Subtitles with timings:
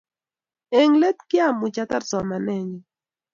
[0.79, 2.79] eng' letu kiamuch atar somanet nyu